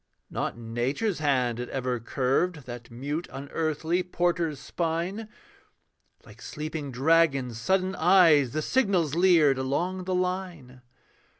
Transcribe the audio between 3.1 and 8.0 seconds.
unearthly porter's spine. Like sleeping dragon's sudden